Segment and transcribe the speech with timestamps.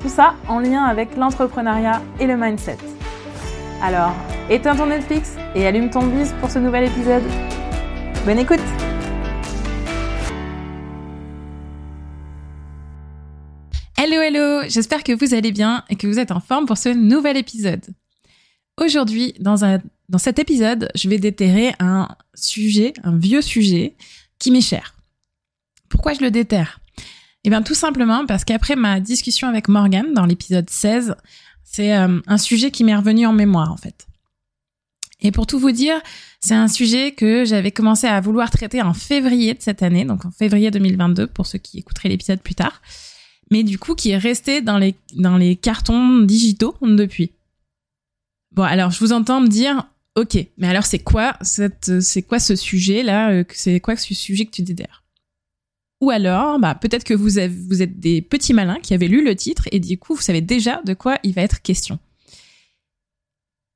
[0.00, 2.78] Tout ça en lien avec l'entrepreneuriat et le mindset.
[3.82, 4.14] Alors,
[4.48, 7.22] éteins ton Netflix et allume ton bise pour ce nouvel épisode.
[8.24, 8.60] Bonne écoute
[13.98, 16.88] Hello hello, j'espère que vous allez bien et que vous êtes en forme pour ce
[16.88, 17.84] nouvel épisode.
[18.80, 19.58] Aujourd'hui, dans,
[20.16, 23.94] cet épisode, je vais déterrer un sujet, un vieux sujet
[24.38, 24.94] qui m'est cher.
[25.90, 26.80] Pourquoi je le déterre?
[27.44, 31.14] Eh bien tout simplement parce qu'après ma discussion avec Morgan dans l'épisode 16,
[31.64, 34.06] c'est euh, un sujet qui m'est revenu en mémoire en fait.
[35.22, 36.00] Et pour tout vous dire,
[36.40, 40.24] c'est un sujet que j'avais commencé à vouloir traiter en février de cette année, donc
[40.24, 42.80] en février 2022 pour ceux qui écouteraient l'épisode plus tard,
[43.50, 47.32] mais du coup qui est resté dans les, dans les cartons digitaux depuis.
[48.52, 49.86] Bon, alors je vous entends me dire,
[50.16, 54.14] ok, mais alors c'est quoi cette, c'est quoi ce sujet là, euh, c'est quoi ce
[54.14, 55.04] sujet que tu déterres
[56.00, 59.36] Ou alors, bah peut-être que vous, avez, êtes des petits malins qui avaient lu le
[59.36, 61.98] titre et du coup vous savez déjà de quoi il va être question.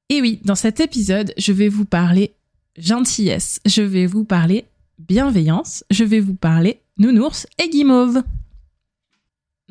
[0.08, 2.32] Et oui, dans cet épisode, je vais vous parler
[2.76, 4.64] gentillesse, je vais vous parler
[4.98, 8.22] bienveillance, je vais vous parler nounours et guimauve.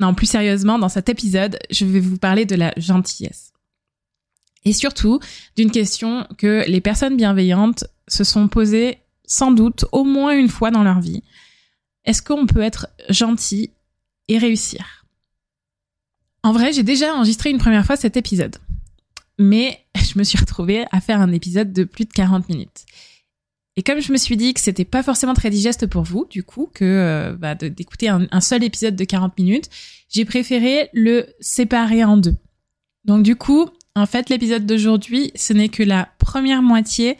[0.00, 3.52] Non, plus sérieusement, dans cet épisode, je vais vous parler de la gentillesse.
[4.64, 5.20] Et surtout,
[5.56, 10.70] d'une question que les personnes bienveillantes se sont posées sans doute au moins une fois
[10.70, 11.22] dans leur vie.
[12.04, 13.70] Est-ce qu'on peut être gentil
[14.28, 15.04] et réussir?
[16.42, 18.56] En vrai, j'ai déjà enregistré une première fois cet épisode.
[19.38, 22.84] Mais je me suis retrouvée à faire un épisode de plus de 40 minutes.
[23.76, 26.44] Et comme je me suis dit que c'était pas forcément très digeste pour vous, du
[26.44, 29.68] coup, que euh, bah, d'écouter un, un, seul épisode de 40 minutes,
[30.08, 32.36] j'ai préféré le séparer en deux.
[33.04, 37.18] Donc du coup, en fait, l'épisode d'aujourd'hui, ce n'est que la première moitié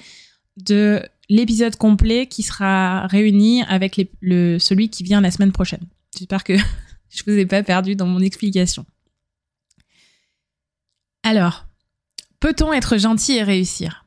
[0.56, 1.02] de
[1.34, 5.84] l'épisode complet qui sera réuni avec celui qui vient la semaine prochaine.
[6.16, 6.56] J'espère que
[7.10, 8.86] je vous ai pas perdu dans mon explication.
[11.24, 11.66] Alors,
[12.38, 14.06] peut-on être gentil et réussir?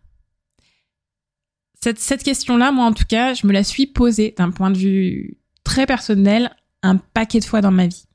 [1.83, 4.77] Cette, cette question-là, moi en tout cas, je me la suis posée d'un point de
[4.77, 8.05] vue très personnel un paquet de fois dans ma vie.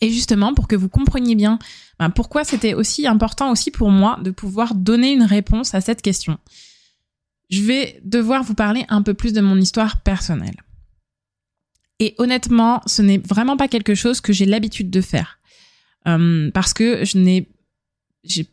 [0.00, 1.58] Et justement, pour que vous compreniez bien
[1.98, 6.00] ben, pourquoi c'était aussi important aussi pour moi de pouvoir donner une réponse à cette
[6.00, 6.38] question,
[7.50, 10.56] je vais devoir vous parler un peu plus de mon histoire personnelle.
[12.00, 15.38] Et honnêtement, ce n'est vraiment pas quelque chose que j'ai l'habitude de faire.
[16.06, 17.48] Euh, parce que je n'ai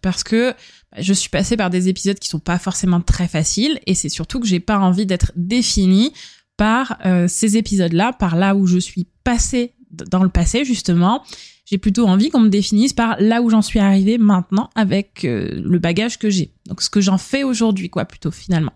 [0.02, 0.54] parce que
[0.98, 4.42] je suis passée par des épisodes qui sont pas forcément très faciles et c'est surtout
[4.42, 6.12] que j'ai pas envie d'être définie
[6.58, 11.24] par euh, ces épisodes-là, par là où je suis passée dans le passé justement,
[11.66, 15.62] j'ai plutôt envie qu'on me définisse par là où j'en suis arrivée maintenant avec euh,
[15.64, 16.52] le bagage que j'ai.
[16.68, 18.74] Donc ce que j'en fais aujourd'hui, quoi, plutôt finalement.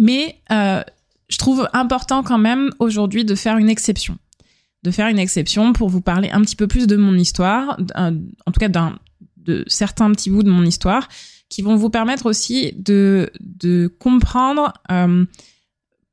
[0.00, 0.82] Mais euh,
[1.28, 4.16] je trouve important quand même aujourd'hui de faire une exception.
[4.82, 8.52] De faire une exception pour vous parler un petit peu plus de mon histoire, en
[8.52, 8.70] tout cas
[9.36, 11.06] de certains petits bouts de mon histoire,
[11.50, 13.30] qui vont vous permettre aussi de,
[13.98, 15.26] comprendre euh,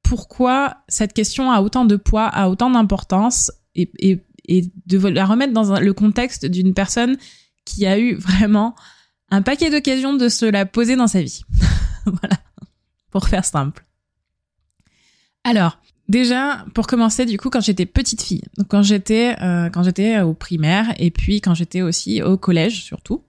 [0.03, 4.19] pourquoi cette question a autant de poids, a autant d'importance et,
[4.85, 7.17] de la remettre dans le contexte d'une personne
[7.63, 8.75] qui a eu vraiment
[9.29, 11.41] un paquet d'occasions de se la poser dans sa vie.
[12.05, 12.37] voilà,
[13.17, 13.83] pour faire simple.
[15.43, 19.81] Alors, déjà, pour commencer, du coup, quand j'étais petite fille, donc quand j'étais euh, quand
[19.81, 23.23] j'étais au primaire et puis quand j'étais aussi au collège surtout,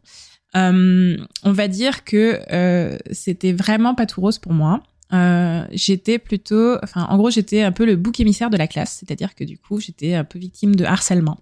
[0.57, 4.83] euh, on va dire que euh, c'était vraiment pas tout rose pour moi.
[5.15, 8.99] Euh, j'étais plutôt, enfin, en gros, j'étais un peu le bouc émissaire de la classe,
[9.01, 11.39] c'est-à-dire que du coup, j'étais un peu victime de harcèlement.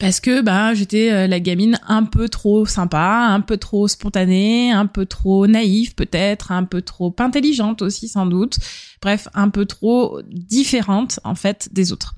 [0.00, 4.72] Parce que bah j'étais euh, la gamine un peu trop sympa, un peu trop spontanée,
[4.72, 8.58] un peu trop naïve peut-être, un peu trop intelligente aussi sans doute.
[9.02, 12.14] Bref, un peu trop différente en fait des autres.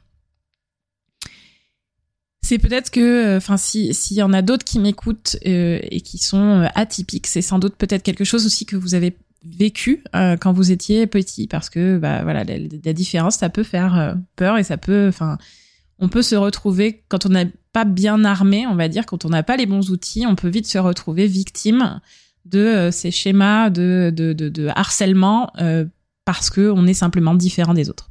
[2.45, 6.01] C'est peut-être que, euh, enfin, si s'il y en a d'autres qui m'écoutent euh, et
[6.03, 10.37] qui sont atypiques, c'est sans doute peut-être quelque chose aussi que vous avez vécu euh,
[10.37, 14.15] quand vous étiez petit parce que bah voilà la, la différence ça peut faire euh,
[14.37, 15.39] peur et ça peut enfin
[16.03, 19.31] on peut se retrouver quand on n'est pas bien armé on va dire quand on
[19.31, 22.01] n'a pas les bons outils on peut vite se retrouver victime
[22.45, 25.51] de euh, ces schémas de de, de, harcèlement
[26.25, 28.11] parce que on est simplement différent des autres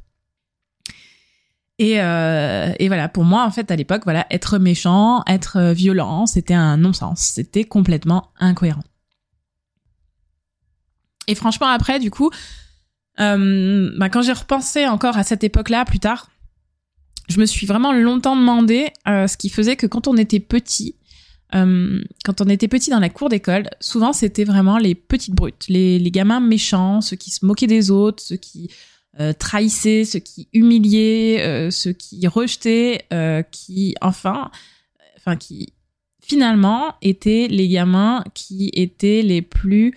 [1.78, 6.26] Et, euh, et voilà, pour moi, en fait, à l'époque, voilà, être méchant, être violent,
[6.26, 7.20] c'était un non-sens.
[7.34, 8.84] C'était complètement incohérent.
[11.28, 12.30] Et franchement, après, du coup,
[13.20, 16.30] euh, bah, quand j'ai repensé encore à cette époque-là, plus tard,
[17.28, 20.96] je me suis vraiment longtemps demandé euh, ce qui faisait que quand on était petit,
[21.54, 25.66] euh, quand on était petit dans la cour d'école, souvent c'était vraiment les petites brutes,
[25.68, 28.70] les, gamins méchants, ceux qui se moquaient des autres, ceux qui
[29.20, 33.06] euh, trahissaient, ceux qui humiliaient, ceux qui rejetaient,
[33.50, 34.50] qui enfin,
[35.16, 35.72] enfin qui
[36.22, 39.94] finalement étaient les gamins qui étaient les plus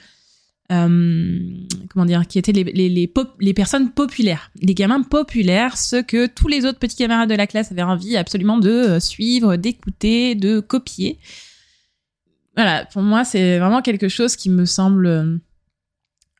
[0.69, 6.65] comment dire, qui étaient les, les, personnes populaires, les gamins populaires, ceux que tous les
[6.65, 11.19] autres petits camarades de la classe avaient envie absolument de euh, suivre, d'écouter, de copier.
[12.55, 15.37] Voilà, pour moi, c'est vraiment quelque chose qui me semble euh,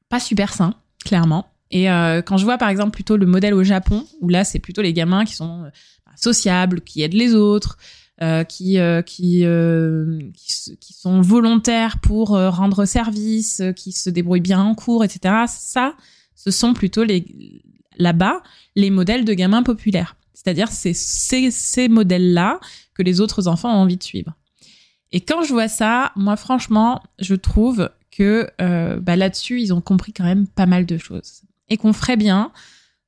[0.10, 0.74] pas super sain,
[1.04, 1.48] clairement.
[1.72, 4.60] Et euh, quand je vois par exemple plutôt le modèle au Japon, où là c'est
[4.60, 5.70] plutôt les gamins qui sont
[6.16, 7.78] sociables, qui aident les autres,
[8.22, 14.62] euh, qui euh, qui, euh, qui, sont volontaires pour rendre service, qui se débrouillent bien
[14.62, 15.46] en cours, etc.
[15.48, 15.96] Ça,
[16.36, 17.62] ce sont plutôt les
[17.98, 18.42] là-bas
[18.76, 20.16] les modèles de gamins populaires.
[20.34, 22.60] C'est-à-dire c'est ces, ces modèles-là
[22.94, 24.34] que les autres enfants ont envie de suivre.
[25.12, 29.82] Et quand je vois ça, moi franchement, je trouve que euh, bah, là-dessus, ils ont
[29.82, 31.44] compris quand même pas mal de choses.
[31.70, 32.52] Et qu'on ferait bien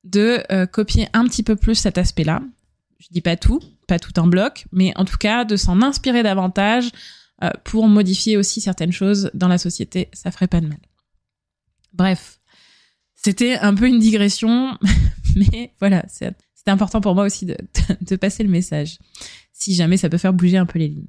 [0.04, 2.42] de euh, copier un petit peu plus cet aspect-là.
[2.98, 6.22] Je dis pas tout, pas tout en bloc, mais en tout cas de s'en inspirer
[6.22, 6.90] davantage
[7.42, 10.78] euh, pour modifier aussi certaines choses dans la société, ça ferait pas de mal.
[11.92, 12.38] Bref,
[13.16, 14.78] c'était un peu une digression,
[15.36, 16.34] mais voilà, c'était
[16.66, 17.56] important pour moi aussi de,
[18.02, 18.98] de, passer le message,
[19.52, 21.08] si jamais ça peut faire bouger un peu les lignes.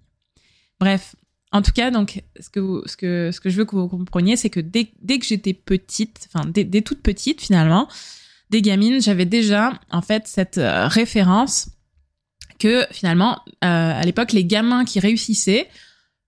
[0.80, 1.16] Bref,
[1.52, 4.38] en tout cas, donc, ce que, ce que, ce que je veux que vous compreniez,
[4.38, 7.90] c'est que dès, dès que j'étais petite, enfin, dès, dès toute petite finalement,
[8.50, 11.70] des gamines, j'avais déjà, en fait, cette euh, référence
[12.60, 15.68] que finalement, euh, à l'époque, les gamins qui réussissaient,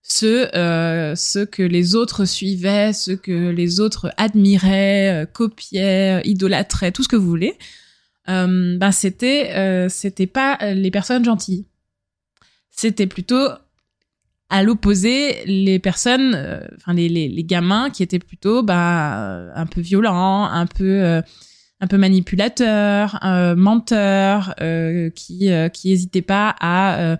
[0.02, 1.14] ceux, euh,
[1.50, 7.16] que les autres suivaient, ceux que les autres admiraient, euh, copiaient, idolâtraient, tout ce que
[7.16, 7.56] vous voulez,
[8.28, 11.66] euh, ben c'était c'était pas les personnes gentilles.
[12.70, 13.48] C'était plutôt
[14.48, 16.34] à l'opposé les personnes,
[16.76, 21.22] enfin les, les, gamins qui étaient plutôt bah un peu violents, un peu
[21.82, 27.16] un peu manipulateur, euh, menteur, euh, qui euh, qui hésitait pas à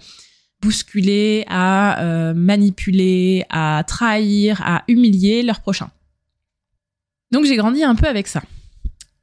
[0.63, 5.91] bousculer, à manipuler, à trahir, à humilier leur prochain.
[7.33, 8.43] Donc j'ai grandi un peu avec ça.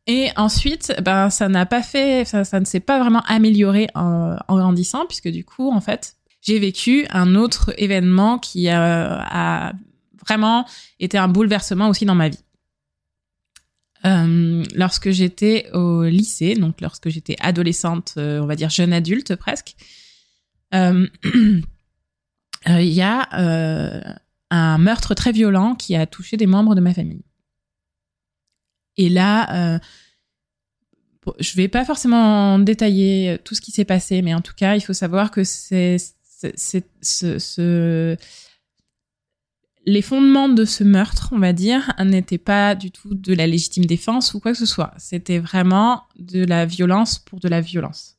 [0.06, 4.36] Et ensuite, ben ça n'a pas fait, ça, ça ne s'est pas vraiment amélioré en,
[4.50, 9.72] grandissant, puisque du coup, en fait, j'ai vécu un autre événement qui a
[10.28, 10.66] vraiment
[11.00, 12.40] été un bouleversement aussi dans ma vie.
[14.06, 19.36] Euh, lorsque j'étais au lycée, donc lorsque j'étais adolescente, euh, on va dire jeune adulte
[19.36, 19.76] presque,
[20.74, 21.08] euh,
[22.68, 24.20] il y a
[24.52, 27.24] un meurtre très violent qui a touché des membres de ma famille.
[28.98, 29.80] Et là,
[31.40, 34.82] je vais pas forcément détailler tout ce qui s'est passé, mais en tout cas, il
[34.82, 38.18] faut savoir que c'est ce,
[39.90, 43.86] les fondements de ce meurtre, on va dire, n'étaient pas du tout de la légitime
[43.86, 44.94] défense ou quoi que ce soit.
[44.98, 48.16] C'était vraiment de la violence pour de la violence.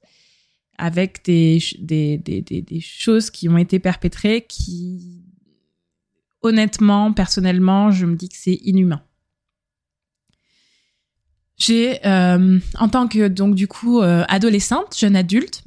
[0.78, 5.22] Avec des, des, des, des, choses qui ont été perpétrées qui,
[6.42, 9.02] honnêtement, personnellement, je me dis que c'est inhumain.
[11.56, 15.62] J'ai, euh, en tant que, donc, du coup, euh, adolescente, jeune adulte,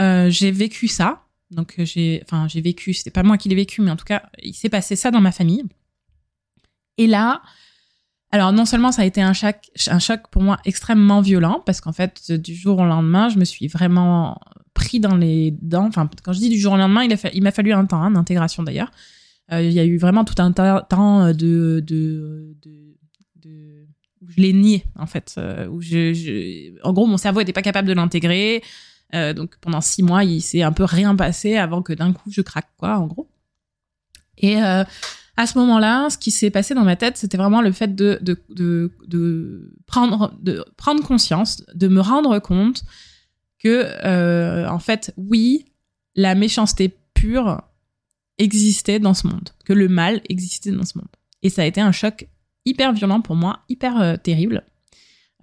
[0.00, 3.54] euh, j'ai vécu ça donc euh, j'ai, enfin j'ai vécu, c'était pas moi qui l'ai
[3.54, 5.64] vécu, mais en tout cas il s'est passé ça dans ma famille.
[6.98, 7.42] Et là,
[8.32, 11.80] alors non seulement ça a été un choc, un choc pour moi extrêmement violent parce
[11.80, 14.40] qu'en fait du jour au lendemain je me suis vraiment
[14.74, 15.86] pris dans les dents.
[15.86, 18.02] Enfin quand je dis du jour au lendemain, il a il m'a fallu un temps
[18.02, 18.90] hein, d'intégration d'ailleurs.
[19.52, 22.56] Euh, il y a eu vraiment tout un temps de de, de,
[23.36, 23.86] de
[24.20, 27.52] où je l'ai nié en fait, euh, où je, je, en gros mon cerveau était
[27.52, 28.62] pas capable de l'intégrer.
[29.14, 32.30] Euh, donc pendant six mois, il s'est un peu rien passé avant que d'un coup
[32.30, 33.28] je craque, quoi, en gros.
[34.38, 34.84] Et euh,
[35.36, 38.18] à ce moment-là, ce qui s'est passé dans ma tête, c'était vraiment le fait de,
[38.20, 38.38] de,
[39.06, 42.84] de, prendre, de prendre conscience, de me rendre compte
[43.58, 45.66] que, euh, en fait, oui,
[46.14, 47.62] la méchanceté pure
[48.38, 51.08] existait dans ce monde, que le mal existait dans ce monde.
[51.42, 52.28] Et ça a été un choc
[52.64, 54.64] hyper violent pour moi, hyper terrible.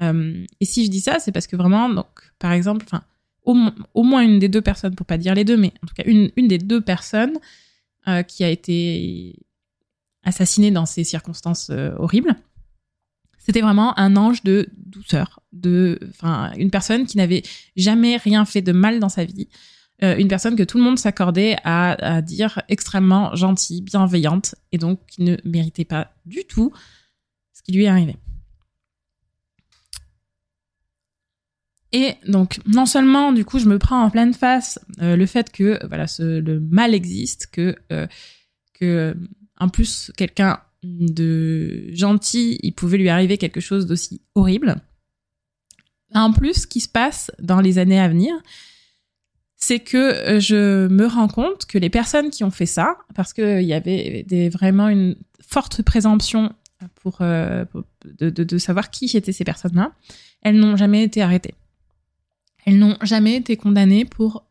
[0.02, 3.04] Et si je dis ça, c'est parce que vraiment, donc, par exemple, enfin,
[3.46, 6.04] au, moins une des deux personnes, pour pas dire les deux, mais en tout cas
[6.06, 7.38] une, une des deux personnes
[8.08, 9.36] euh, qui a été
[10.24, 12.36] assassinée dans ces circonstances euh, horribles,
[13.38, 17.44] C'était vraiment un ange de douceur, de, enfin, une personne qui n'avait
[17.76, 19.50] jamais rien fait de mal dans sa vie,
[20.02, 25.00] euh, une personne que tout le monde s'accordait à, dire extrêmement gentille, bienveillante, et donc
[25.08, 26.72] qui ne méritait pas du tout
[27.54, 28.16] ce qui lui est arrivé.
[31.94, 35.52] Et donc, non seulement, du coup, je me prends en pleine face euh, le fait
[35.52, 38.08] que voilà, le mal existe, que, euh,
[38.74, 39.16] que
[39.60, 44.78] en plus, quelqu'un de gentil, il pouvait lui arriver quelque chose d'aussi horrible.
[46.16, 48.34] En plus, ce qui se passe dans les années à venir,
[49.56, 53.34] c'est que euh, je me rends compte que les personnes qui ont fait ça, parce
[53.34, 55.16] qu'il y avait vraiment une
[55.48, 56.54] forte présomption
[56.96, 57.74] pour, de,
[58.30, 59.94] de, savoir qui étaient ces personnes-là,
[60.42, 61.54] elles n'ont jamais été arrêtées.
[62.66, 64.46] Elles n'ont jamais été condamnées pour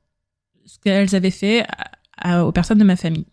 [0.67, 1.67] ce qu'elles avaient fait
[2.25, 3.27] aux personnes de ma famille.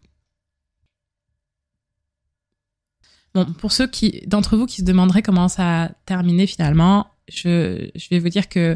[3.35, 3.89] Bon, pour ceux
[4.25, 8.49] d'entre vous qui se demanderaient comment ça a terminé finalement, je, je vais vous dire
[8.49, 8.75] que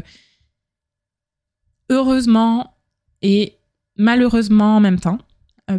[1.90, 2.76] heureusement
[3.22, 3.58] et
[3.96, 5.18] malheureusement en même temps,
[5.70, 5.78] euh,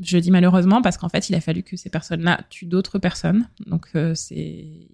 [0.00, 3.48] je dis malheureusement parce qu'en fait, il a fallu que ces personnes-là tuent d'autres personnes.
[3.66, 4.88] Donc, euh, c'est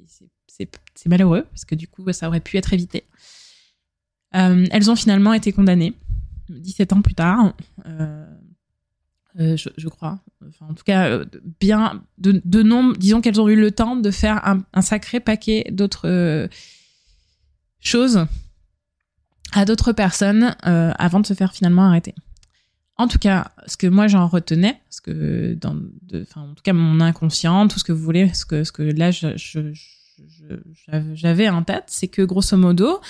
[1.06, 3.04] malheureux parce que du coup, ça aurait pu être évité.
[4.34, 5.94] Euh, elles ont finalement été condamnées
[6.48, 7.54] 17 ans plus tard,
[7.86, 8.26] euh,
[9.40, 10.20] euh, je, crois.
[10.46, 11.20] Enfin, en tout cas,
[11.60, 15.66] bien de, de nombre, disons qu'elles ont eu le temps de faire un, sacré paquet
[15.70, 16.48] d'autres
[17.80, 18.26] choses
[19.52, 22.14] à d'autres personnes avant de se faire finalement arrêter.
[22.98, 25.76] En tout cas, ce que moi j'en retenais, ce que dans,
[26.14, 28.82] enfin, en tout cas mon inconscient, tout ce que vous voulez, ce que, ce que
[28.82, 29.10] là
[31.14, 33.00] j'avais en tête, c'est que grosso modo,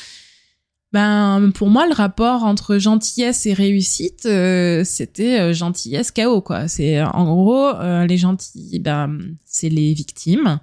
[0.92, 6.68] ben pour moi le rapport entre gentillesse et réussite euh, c'était euh, gentillesse chaos quoi.
[6.68, 10.60] C'est en gros euh, les gentils ben c'est les victimes.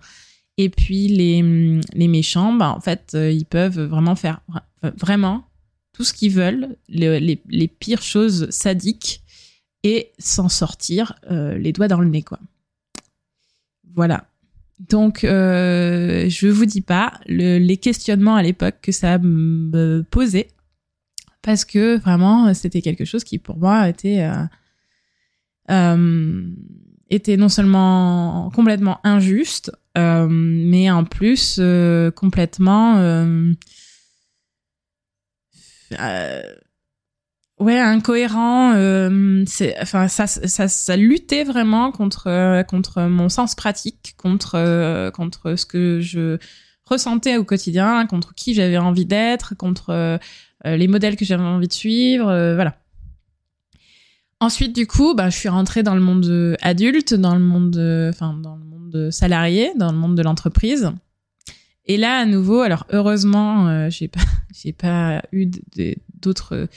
[0.58, 4.42] Et puis les les méchants ben en fait ils peuvent vraiment faire
[4.98, 5.46] vraiment
[5.94, 9.24] tout ce qu'ils veulent les, les, les, pires choses sadiques
[9.84, 12.40] et s'en sortir les doigts dans le nez quoi.
[13.96, 14.26] Voilà
[14.80, 20.48] donc, euh, je vous dis pas les questionnements à l'époque que ça me posait,
[21.42, 24.46] parce que vraiment, c'était quelque chose qui pour moi était euh,
[25.70, 26.50] euh,
[27.10, 31.60] était non seulement complètement injuste, mais en plus
[32.16, 32.96] complètement
[37.60, 43.54] ouais incohérent euh, c'est enfin ça, ça ça luttait vraiment contre euh, contre mon sens
[43.54, 46.38] pratique contre euh, contre ce que je
[46.86, 50.20] ressentais au quotidien contre qui j'avais envie d'être contre
[50.66, 52.26] les modèles que j'avais envie de suivre
[52.56, 52.76] voilà.
[54.40, 57.78] Ensuite du coup bah je suis rentrée dans le monde adulte dans le monde
[58.10, 60.92] enfin dans le monde salarié dans le monde de l'entreprise.
[61.86, 64.22] Et là à nouveau alors heureusement j'ai pas
[64.56, 65.46] j'ai pas eu
[66.20, 66.68] d'autres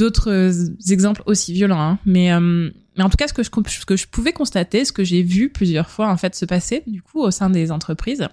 [0.00, 1.98] d'autres euh, exemples aussi violents, hein.
[2.06, 3.50] mais, euh, mais en tout cas, ce que, je,
[3.84, 7.02] que je pouvais constater, ce que j'ai vu plusieurs fois en fait se passer, du
[7.02, 8.26] coup, au sein des entreprises,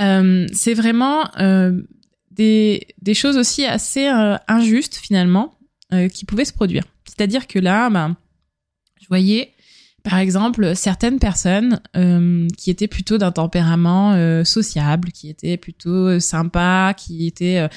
[0.00, 1.30] euh, c'est vraiment
[2.30, 4.08] des, des choses aussi assez
[4.48, 5.54] injustes finalement
[6.12, 6.84] qui pouvaient se produire.
[7.04, 8.16] C'est-à-dire que là, bah,
[9.00, 9.52] je voyais
[10.02, 11.80] par exemple certaines personnes
[12.58, 17.68] qui étaient plutôt d'un tempérament sociable, qui étaient plutôt sympas, qui étaient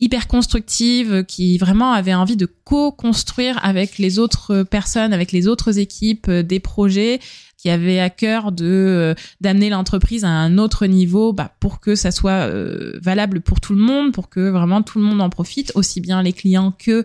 [0.00, 5.78] hyper constructive, qui vraiment avait envie de co-construire avec les autres personnes, avec les autres
[5.78, 7.20] équipes euh, des projets,
[7.58, 11.94] qui avait à cœur de euh, d'amener l'entreprise à un autre niveau bah, pour que
[11.94, 15.28] ça soit euh, valable pour tout le monde, pour que vraiment tout le monde en
[15.28, 17.04] profite, aussi bien les clients que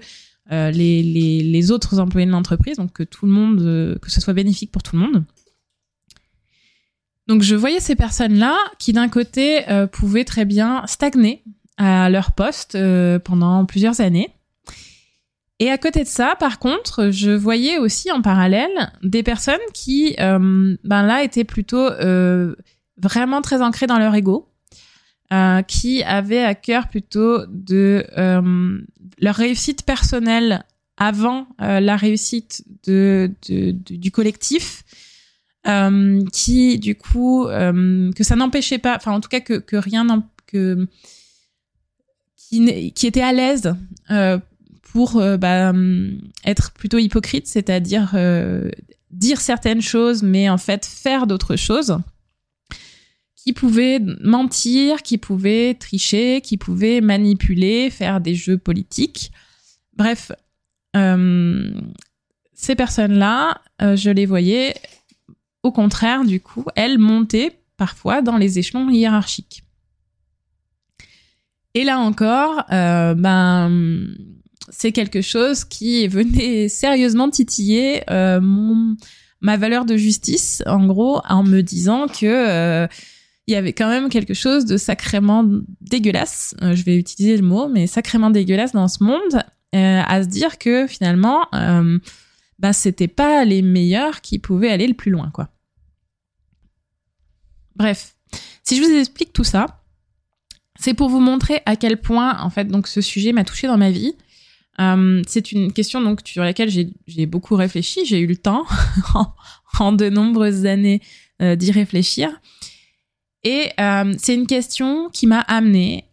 [0.51, 4.35] les, les, les, autres employés de l'entreprise, donc que tout le monde, que ce soit
[4.35, 5.23] bénéfique pour tout le monde.
[7.25, 11.43] Donc je voyais ces personnes-là qui d'un côté pouvaient très bien stagner
[11.77, 14.29] à leur poste euh, pendant plusieurs années.
[15.59, 20.15] Et à côté de ça, par contre, je voyais aussi en parallèle des personnes qui,
[20.19, 22.55] euh, ben là, étaient plutôt euh,
[23.01, 24.49] vraiment très ancrées dans leur ego,
[25.67, 28.05] qui avaient à cœur plutôt de
[29.19, 30.63] leur réussite personnelle
[30.95, 34.83] avant la réussite de, de, du collectif,
[36.31, 40.05] qui du coup que ça n'empêchait pas, enfin en tout cas que, que rien
[40.47, 40.87] que
[42.49, 43.75] qui, était à l'aise
[44.11, 44.39] euh,
[44.91, 45.73] pour euh, bah,
[46.45, 48.69] être plutôt hypocrite, c'est-à-dire euh,
[49.11, 51.97] dire certaines choses, mais en fait faire d'autres choses,
[53.35, 59.31] qui pouvaient mentir, qui pouvaient tricher, qui pouvaient manipuler, faire des jeux politiques.
[59.95, 60.31] Bref,
[62.53, 64.73] ces personnes-là, je les voyais
[65.65, 69.64] au contraire, du coup, elles montaient parfois dans les échelons hiérarchiques.
[71.75, 74.07] Et là encore, euh, ben
[74.69, 78.95] c'est quelque chose qui venait sérieusement titiller euh, mon
[79.41, 82.87] ma valeur de justice, en gros, en me disant que euh,
[83.45, 85.45] il y avait quand même quelque chose de sacrément
[85.81, 86.55] dégueulasse.
[86.61, 90.87] je vais utiliser le mot, mais sacrément dégueulasse dans ce monde, à se dire que
[90.87, 95.49] finalement, ben c'était pas les meilleurs qui pouvaient aller le plus loin, quoi.
[97.75, 98.15] Bref,
[98.63, 99.84] si je vous explique tout ça,
[100.79, 103.77] c'est pour vous montrer à quel point, en fait, donc ce sujet m'a touché dans
[103.77, 104.15] ma vie.
[104.79, 108.05] Euh, c'est une question donc sur laquelle j'ai beaucoup réfléchi.
[108.05, 108.65] J'ai eu le temps
[109.79, 111.01] en, de nombreuses années
[111.41, 112.29] euh, d'y réfléchir.
[113.43, 116.05] Et euh, c'est une question qui m'a amenée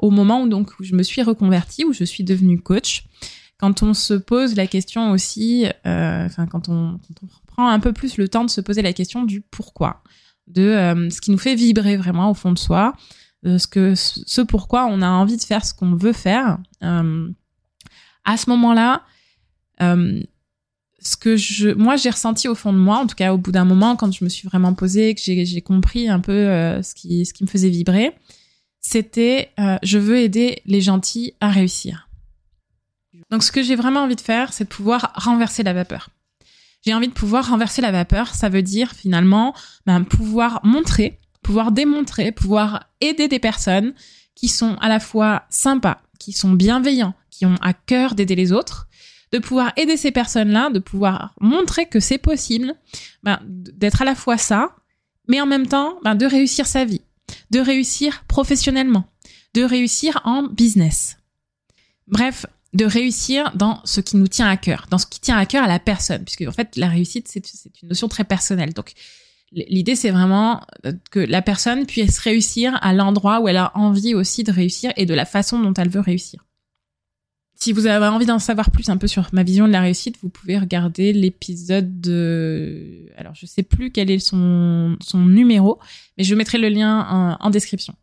[0.00, 3.04] au moment où donc où je me suis reconvertie, où je suis devenue coach.
[3.56, 6.98] Quand on se pose la question aussi, enfin quand on,
[7.46, 10.02] prend un peu plus le temps de se poser la question du pourquoi,
[10.48, 12.96] de ce qui nous fait vibrer vraiment au fond de soi,
[13.44, 16.58] ce que ce pourquoi on a envie de faire ce qu'on veut faire.
[16.82, 17.30] Euh,
[18.24, 19.02] à ce moment-là,
[19.80, 20.20] euh,
[21.00, 23.52] ce que je, moi j'ai ressenti au fond de moi, en tout cas au bout
[23.52, 26.32] d'un moment, quand je me suis vraiment posée, que j'ai compris un peu
[26.82, 28.14] ce qui ce qui me faisait vibrer,
[28.80, 29.50] c'était
[29.82, 32.08] je veux aider les gentils à réussir.
[33.30, 36.10] Donc ce que j'ai vraiment envie de faire, c'est de pouvoir renverser la vapeur.
[36.84, 38.34] J'ai envie de pouvoir renverser la vapeur.
[38.34, 39.54] Ça veut dire finalement
[39.86, 43.94] ben, pouvoir montrer pouvoir démontrer, pouvoir aider des personnes
[44.34, 48.52] qui sont à la fois sympas, qui sont bienveillants, qui ont à cœur d'aider les
[48.52, 48.88] autres,
[49.32, 52.74] de pouvoir aider ces personnes-là, de pouvoir montrer que c'est possible,
[53.22, 54.74] ben, d'être à la fois ça,
[55.28, 57.02] mais en même temps ben, de réussir sa vie,
[57.50, 59.04] de réussir professionnellement,
[59.54, 61.18] de réussir en business.
[62.06, 65.46] Bref, de réussir dans ce qui nous tient à cœur, dans ce qui tient à
[65.46, 67.42] cœur à la personne, puisque en fait la réussite c'est
[67.82, 68.72] une notion très personnelle.
[68.72, 68.92] Donc
[69.52, 74.14] L'idée, c'est vraiment euh, que la personne puisse réussir à l'endroit où elle a envie
[74.14, 76.44] aussi de réussir et de la façon dont elle veut réussir.
[77.56, 80.16] Si vous avez envie d'en savoir plus un peu sur ma vision de la réussite,
[80.22, 83.06] vous pouvez regarder l'épisode de...
[83.18, 85.78] Alors, je sais plus quel est son, son numéro,
[86.16, 87.94] mais je mettrai le lien en, description.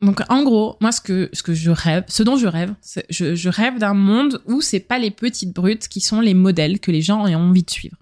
[0.00, 2.74] Donc, en gros, moi, ce que, ce que je rêve, ce dont je rêve,
[3.10, 6.80] je, je rêve d'un monde où c'est pas les petites brutes qui sont les modèles
[6.80, 7.96] que les gens ont envie de suivre.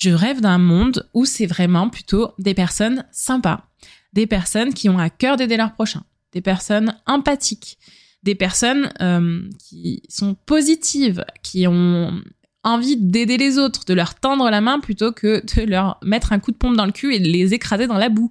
[0.00, 3.68] Je rêve d'un monde où c'est vraiment plutôt des personnes sympas,
[4.14, 7.78] des personnes qui ont à cœur d'aider leurs prochains, des personnes empathiques,
[8.22, 12.18] des personnes euh, qui sont positives, qui ont
[12.62, 16.38] envie d'aider les autres, de leur tendre la main plutôt que de leur mettre un
[16.38, 18.30] coup de pompe dans le cul et de les écraser dans la boue.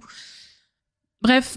[1.22, 1.56] Bref,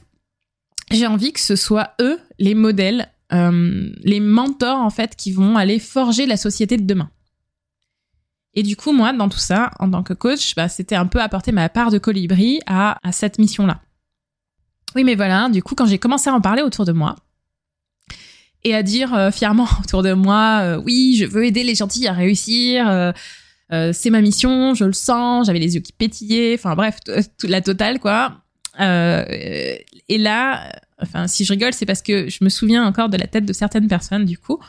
[0.92, 5.58] j'ai envie que ce soit eux les modèles, euh, les mentors en fait qui vont
[5.58, 7.10] aller forger la société de demain.
[8.56, 11.22] Et du coup, moi, dans tout ça, en tant que coach, bah, c'était un peu
[11.22, 13.82] apporter ma part de colibri à, à cette mission-là.
[14.96, 17.16] Oui, mais voilà, du coup, quand j'ai commencé à en parler autour de moi,
[18.64, 22.08] et à dire euh, fièrement autour de moi, euh, oui, je veux aider les gentils
[22.08, 23.12] à réussir, euh,
[23.92, 27.62] c'est ma mission, je le sens, j'avais les yeux qui pétillaient, enfin bref, toute la
[27.62, 28.44] totale, quoi.
[28.80, 33.26] et là, enfin, si je rigole, c'est parce que je me souviens encore de la
[33.26, 34.60] tête de certaines personnes, du coup,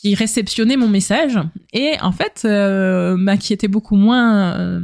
[0.00, 1.38] qui réceptionnait mon message.
[1.72, 4.80] Et en fait euh, bah, qui était beaucoup moins euh,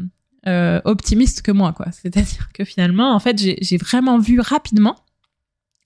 [0.46, 1.86] euh, optimiste que moi quoi.
[1.92, 4.96] C'est-à-dire que finalement en fait j'ai vraiment vu rapidement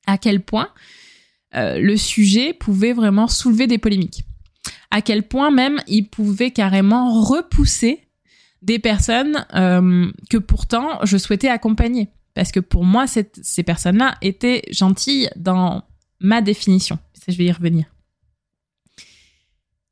[0.07, 0.69] à quel point
[1.53, 4.25] le sujet pouvait vraiment soulever des polémiques.
[4.91, 8.03] À quel point même il pouvait carrément repousser
[8.61, 12.11] des personnes que pourtant je souhaitais accompagner.
[12.35, 15.83] Parce que pour moi ces personnes-là étaient gentilles dans
[16.21, 16.99] ma définition.
[17.15, 17.87] Ça je vais y revenir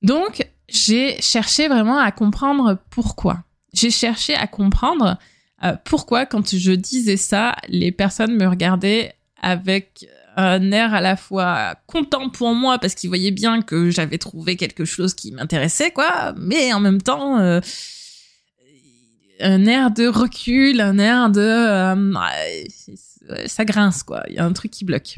[0.04, 3.42] donc, j'ai cherché vraiment à comprendre pourquoi.
[3.72, 5.18] J'ai cherché à comprendre
[5.64, 11.16] euh, pourquoi, quand je disais ça, les personnes me regardaient avec un air à la
[11.16, 15.90] fois content pour moi parce qu'ils voyaient bien que j'avais trouvé quelque chose qui m'intéressait,
[15.90, 17.60] quoi, mais en même temps, euh,
[19.40, 21.40] un air de recul, un air de...
[21.40, 24.22] Euh, ça grince, quoi.
[24.28, 25.16] Il y a un truc qui bloque.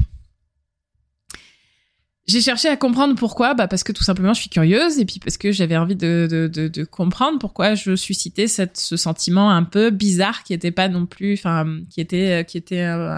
[2.27, 5.19] J'ai cherché à comprendre pourquoi, bah parce que tout simplement je suis curieuse et puis
[5.19, 9.91] parce que j'avais envie de, de, comprendre pourquoi je suscitais cette, ce sentiment un peu
[9.91, 13.17] bizarre qui était pas non plus, enfin qui était qui était euh,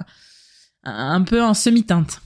[0.84, 2.22] un peu en semi-teinte.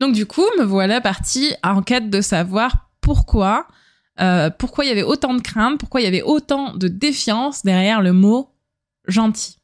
[0.00, 3.66] Donc du coup, me voilà partie en quête de savoir pourquoi,
[4.20, 7.62] euh, pourquoi il y avait autant de crainte, pourquoi il y avait autant de défiance
[7.62, 8.54] derrière le mot
[9.06, 9.58] gentil.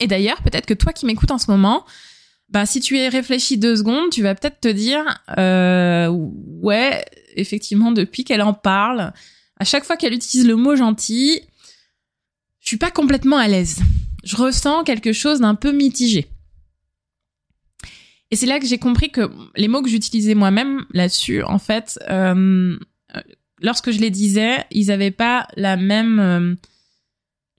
[0.00, 1.84] Et d'ailleurs, peut-être que toi qui m'écoutes en ce moment,
[2.52, 7.02] bah si tu y réfléchi deux secondes, tu vas peut-être te dire euh, ouais,
[7.34, 9.12] effectivement, depuis qu'elle en parle,
[9.58, 11.40] à chaque fois qu'elle utilise le mot gentil,
[12.60, 13.80] je suis pas complètement à l'aise.
[14.22, 16.26] Je ressens quelque chose d'un peu mitigé.
[18.30, 21.98] Et c'est là que j'ai compris que les mots que j'utilisais moi-même là-dessus, en fait,
[22.10, 22.78] euh,
[23.60, 26.54] lorsque je les disais, ils n'avaient pas la même euh,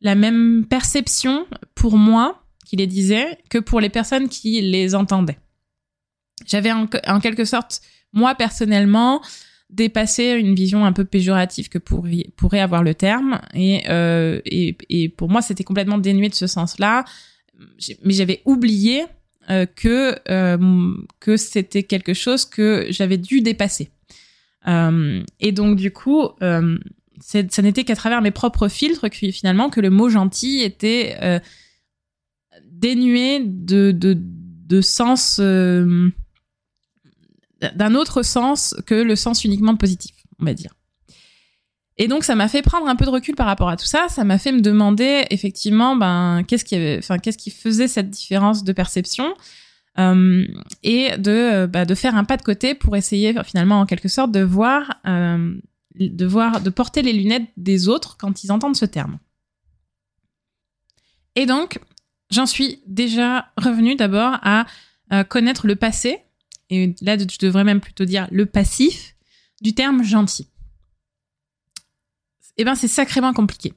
[0.01, 5.39] la même perception pour moi qui les disais que pour les personnes qui les entendaient.
[6.45, 6.87] J'avais en,
[7.19, 9.21] quelque sorte, moi personnellement,
[9.69, 13.41] dépassé une vision un peu péjorative que pourrait, avoir le terme.
[13.53, 17.05] Et, euh, et, et pour moi, c'était complètement dénué de ce sens-là.
[18.03, 19.05] Mais j'avais oublié
[19.49, 23.89] euh, que, euh, que c'était quelque chose que j'avais dû dépasser.
[24.65, 29.89] Et donc, du coup, ça n'était qu'à travers mes propres filtres que finalement que le
[29.89, 31.41] mot gentil était
[32.83, 36.09] dénué de, de, de sens euh,
[37.61, 40.73] d'un autre sens que le sens uniquement positif, on va dire.
[41.97, 44.07] Et donc ça m'a fait prendre un peu de recul par rapport à tout ça.
[44.09, 48.65] Ça m'a fait me demander effectivement, ben qu'est-ce qui, enfin qu'est-ce qui faisait cette différence
[48.65, 49.33] de perception
[49.97, 50.45] euh,
[50.81, 54.31] et de bah, de faire un pas de côté pour essayer finalement en quelque sorte
[54.31, 55.55] de voir euh,
[55.95, 59.19] de voir de porter les lunettes des autres quand ils entendent ce terme.
[61.35, 61.79] Et donc
[62.33, 64.65] j'en suis déjà revenue d'abord à
[65.11, 66.19] euh, connaître le passé
[66.69, 69.15] et là je devrais même plutôt dire le passif
[69.61, 70.49] du terme gentil.
[72.57, 73.73] Eh ben c'est sacrément compliqué.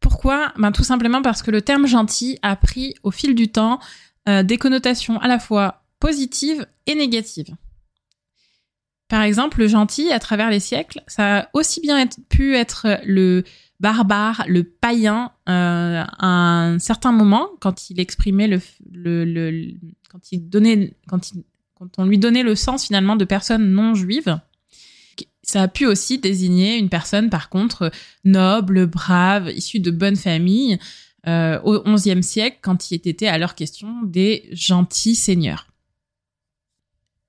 [0.00, 0.52] Pourquoi?
[0.58, 3.80] Ben tout simplement parce que le terme gentil a pris au fil du temps
[4.28, 7.56] euh, des connotations à la fois positives et négatives.
[9.08, 13.44] Par exemple, le gentil, à travers les siècles, ça a aussi bien pu être le
[13.84, 18.58] barbare, le païen, euh, à un certain moment, quand il exprimait le,
[20.08, 24.40] quand il donnait, quand on lui donnait le sens finalement de personne non juive.
[25.42, 27.90] Ça a pu aussi désigner une personne, par contre,
[28.24, 30.78] noble, brave, issue de bonne famille,
[31.26, 35.66] euh, au XIe siècle, quand il était à leur question des gentils seigneurs.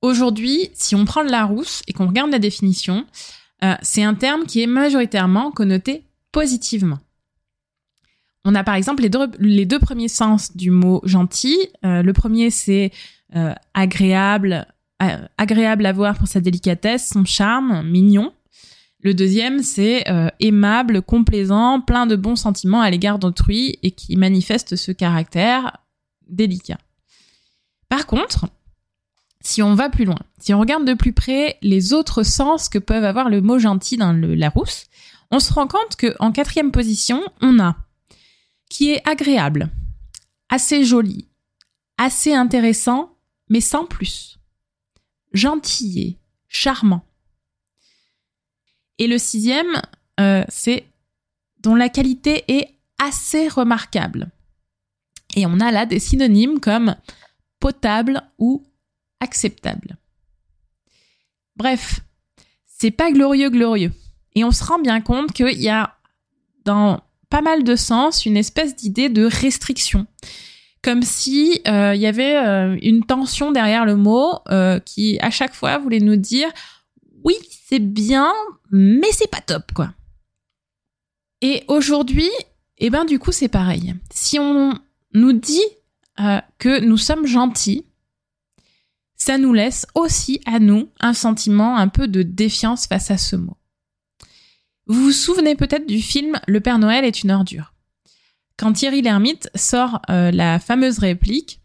[0.01, 3.05] Aujourd'hui, si on prend le Larousse et qu'on regarde la définition,
[3.65, 6.99] euh, c'est un terme qui est majoritairement connoté positivement.
[8.43, 11.57] On a par exemple les deux, les deux premiers sens du mot gentil.
[11.85, 12.91] Euh, le premier, c'est
[13.37, 14.67] euh, agréable,
[15.01, 18.33] euh, agréable à voir pour sa délicatesse, son charme, mignon.
[18.99, 20.03] Le deuxième, c'est
[20.39, 25.77] aimable, complaisant, plein de bons sentiments à l'égard d'autrui et qui manifeste ce caractère
[26.27, 26.79] délicat.
[27.87, 28.47] Par contre,
[29.41, 32.79] si on va plus loin, si on regarde de plus près les autres sens que
[32.79, 34.87] peuvent avoir le mot gentil dans le Larousse,
[35.31, 37.75] on se rend compte que en quatrième position, on a
[38.69, 39.69] qui est agréable,
[40.49, 41.27] assez joli,
[41.97, 43.17] assez intéressant,
[43.49, 44.39] mais sans plus.
[45.33, 47.05] Gentillet, charmant.
[48.97, 49.81] Et le sixième,
[50.19, 50.85] euh, c'est
[51.59, 54.31] dont la qualité est assez remarquable.
[55.35, 56.95] Et on a là des synonymes comme
[57.59, 58.63] potable ou
[59.19, 59.97] acceptable.
[61.55, 62.01] Bref,
[62.65, 63.91] c'est pas glorieux glorieux.
[64.35, 65.95] Et on se rend bien compte qu'il y a
[66.65, 70.07] dans pas mal de sens une espèce d'idée de restriction
[70.85, 75.31] comme si euh, il y avait euh, une tension derrière le mot euh, qui à
[75.31, 76.47] chaque fois voulait nous dire
[77.23, 78.31] oui c'est bien
[78.69, 79.93] mais c'est pas top quoi.
[81.41, 82.29] Et aujourd'hui,
[82.77, 83.95] eh ben du coup c'est pareil.
[84.13, 84.77] Si on
[85.13, 85.65] nous dit
[86.59, 87.85] que nous sommes gentils,
[89.17, 93.35] ça nous laisse aussi à nous un sentiment un peu de défiance face à ce
[93.35, 93.57] mot.
[94.87, 97.75] Vous vous souvenez peut-être du film Le Père Noël est une ordure
[98.57, 101.61] quand Thierry Lhermitte sort euh, la fameuse réplique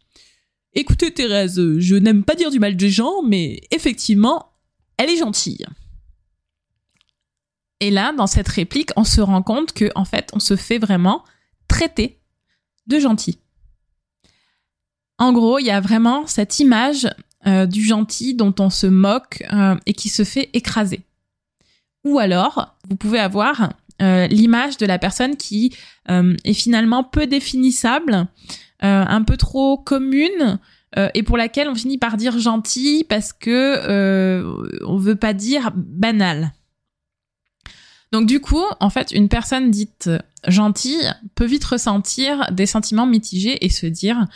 [0.73, 4.53] Écoutez Thérèse, je n'aime pas dire du mal des gens, mais effectivement,
[4.97, 5.67] elle est gentille.
[7.81, 10.79] Et là, dans cette réplique, on se rend compte que en fait, on se fait
[10.79, 11.25] vraiment
[11.67, 12.21] traiter
[12.87, 13.39] de gentil.
[15.19, 17.09] En gros, il y a vraiment cette image
[17.47, 21.03] euh, du gentil dont on se moque euh, et qui se fait écraser.
[22.05, 25.77] Ou alors, vous pouvez avoir euh, l'image de la personne qui
[26.11, 28.27] euh, est finalement peu définissable,
[28.83, 30.59] euh, un peu trop commune,
[31.15, 34.45] et pour laquelle on finit par dire gentil parce que
[34.85, 36.53] on veut pas dire banal.
[38.11, 40.11] Donc du coup, en fait, une personne dite
[40.49, 44.27] gentille peut vite ressentir des sentiments mitigés et se dire,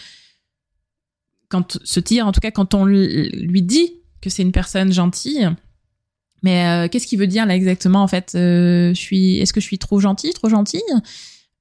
[1.48, 5.50] quand se dire en tout cas quand on lui dit que c'est une personne gentille,
[6.44, 8.34] mais euh, qu'est-ce qu'il veut dire là exactement en fait?
[8.34, 10.82] Euh, Je est-ce que je suis trop gentille, trop gentille?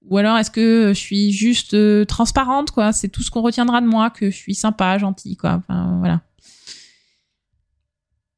[0.09, 2.91] Ou alors est-ce que je suis juste euh, transparente quoi?
[2.91, 5.61] C'est tout ce qu'on retiendra de moi que je suis sympa, gentille quoi.
[5.69, 6.19] Voilà.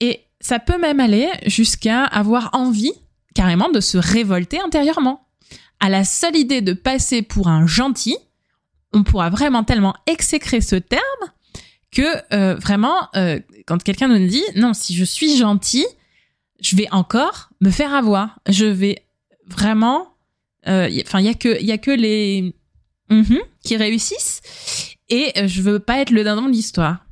[0.02, 2.94] Et ça peut même aller jusqu'à avoir envie
[3.34, 5.28] carrément de se révolter intérieurement
[5.80, 8.18] à la seule idée de passer pour un gentil,
[8.94, 11.02] on pourra vraiment tellement exécrer ce terme
[11.92, 13.10] que vraiment,
[13.66, 15.86] quand quelqu'un nous dit non, si je suis gentil,
[16.60, 18.40] je vais encore me faire avoir.
[18.48, 19.06] Je vais
[19.48, 20.16] vraiment,
[20.68, 22.54] euh, enfin, il y a que, il y a que les
[23.10, 24.42] mm qui réussissent
[25.10, 27.06] et je veux pas être le dindon de l'histoire.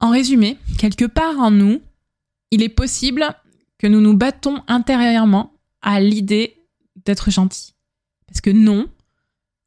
[0.00, 1.80] En résumé, quelque part en nous,
[2.50, 3.26] il est possible
[3.78, 6.56] que nous nous battons intérieurement à l'idée
[7.04, 7.74] d'être gentil.
[8.26, 8.88] Parce que non,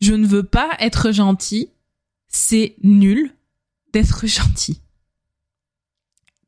[0.02, 1.70] je ne veux pas être gentil,
[2.28, 3.32] c'est nul
[3.92, 4.82] d'être gentil.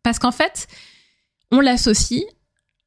[0.04, 0.68] Parce qu'en fait,
[1.52, 2.24] on l'associe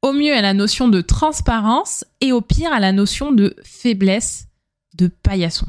[0.02, 4.48] au mieux à la notion de transparence et au pire à la notion de faiblesse,
[4.94, 5.66] de paillasson.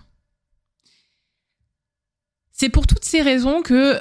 [2.52, 4.00] C'est pour toutes ces raisons que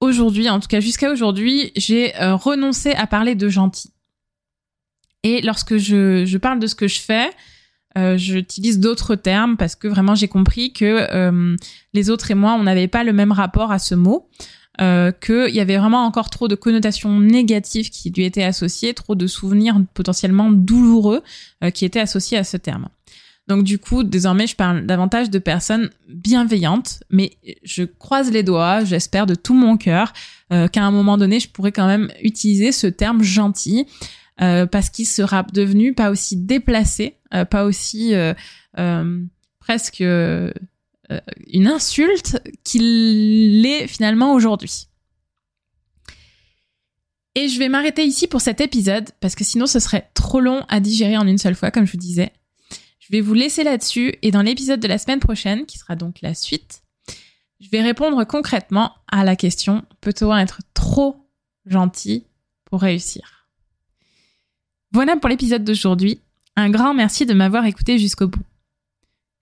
[0.00, 3.92] aujourd'hui, en tout cas jusqu'à aujourd'hui, j'ai euh, renoncé à parler de gentil.
[5.22, 7.30] Et lorsque je, parle de ce que je fais,
[7.96, 11.56] euh, j'utilise d'autres termes parce que vraiment j'ai compris que euh,
[11.94, 14.28] les autres et moi, on n'avait pas le même rapport à ce mot.
[14.80, 19.14] Euh, qu'il y avait vraiment encore trop de connotations négatives qui lui étaient associées, trop
[19.14, 21.22] de souvenirs potentiellement douloureux
[21.72, 22.88] qui étaient associés à ce terme.
[23.46, 28.82] Donc du coup, désormais, je parle davantage de personnes bienveillantes, mais je croise les doigts,
[28.82, 30.12] j'espère de tout mon cœur
[30.50, 33.86] qu'à un moment donné, je pourrais quand même utiliser ce terme gentil
[34.40, 38.34] euh, parce qu'il sera devenu pas aussi déplacé, euh, pas aussi euh,
[39.60, 40.02] presque
[41.46, 44.88] une insulte qu'il l'est finalement aujourd'hui.
[47.34, 50.64] Et je vais m'arrêter ici pour cet épisode parce que sinon ce serait trop long
[50.68, 52.32] à digérer en une seule fois, comme je vous disais.
[53.00, 56.22] Je vais vous laisser là-dessus et dans l'épisode de la semaine prochaine, qui sera donc
[56.22, 56.82] la suite,
[57.60, 61.16] je vais répondre concrètement à la question peut-on être trop
[61.66, 62.24] gentil
[62.64, 63.48] pour réussir?
[64.92, 66.20] Voilà pour l'épisode d'aujourd'hui.
[66.56, 68.42] Un grand merci de m'avoir écouté jusqu'au bout.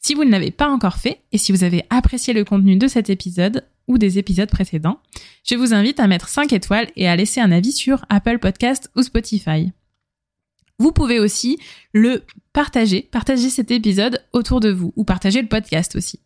[0.04, 2.88] Si vous ne l'avez pas encore fait et si vous avez apprécié le contenu de
[2.88, 4.98] cet épisode ou des épisodes précédents,
[5.44, 8.90] je vous invite à mettre 5 étoiles et à laisser un avis sur Apple Podcast
[8.96, 9.72] ou Spotify.
[10.78, 11.60] Vous pouvez aussi
[11.92, 16.18] le partager, partager cet épisode autour de vous ou partager le podcast aussi.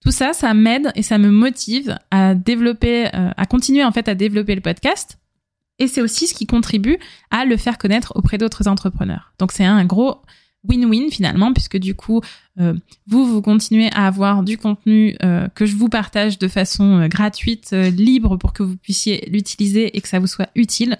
[0.00, 4.06] Tout ça, ça m'aide et ça me motive à développer, euh, à continuer en fait
[4.06, 5.18] à développer le podcast
[5.80, 6.98] et c'est aussi ce qui contribue
[7.32, 9.32] à le faire connaître auprès d'autres entrepreneurs.
[9.40, 10.22] Donc c'est un gros
[10.68, 12.20] win-win finalement, puisque du coup,
[12.60, 12.74] euh,
[13.06, 17.08] vous, vous continuez à avoir du contenu euh, que je vous partage de façon euh,
[17.08, 20.98] gratuite, libre, pour que vous puissiez l'utiliser et que ça vous soit utile.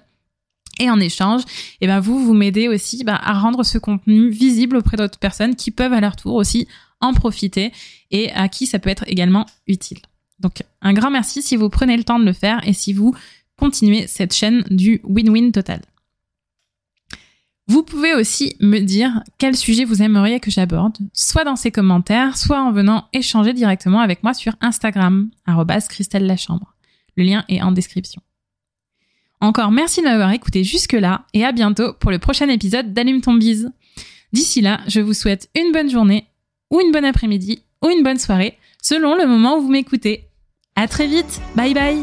[0.80, 4.28] Et en échange, et eh ben vous, vous m'aidez aussi bah, à rendre ce contenu
[4.28, 6.66] visible auprès d'autres personnes qui peuvent à leur tour aussi
[7.00, 7.72] en profiter
[8.10, 9.98] et à qui ça peut être également utile.
[10.40, 13.14] Donc un grand merci si vous prenez le temps de le faire et si vous
[13.56, 15.80] continuer cette chaîne du win-win total.
[17.66, 22.36] Vous pouvez aussi me dire quel sujet vous aimeriez que j'aborde, soit dans ces commentaires,
[22.36, 25.30] soit en venant échanger directement avec moi sur Instagram,
[25.88, 26.74] Christelle Lachambre.
[27.16, 28.20] Le lien est en description.
[29.40, 33.34] Encore merci de m'avoir écouté jusque-là et à bientôt pour le prochain épisode d'Allume ton
[33.34, 33.70] bise.
[34.32, 36.26] D'ici là, je vous souhaite une bonne journée,
[36.70, 40.28] ou une bonne après-midi, ou une bonne soirée, selon le moment où vous m'écoutez.
[40.76, 42.02] À très vite, bye bye